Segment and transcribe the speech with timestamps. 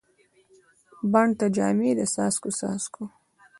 [1.11, 3.03] بڼ ته جامې د څاڅکو، څاڅکو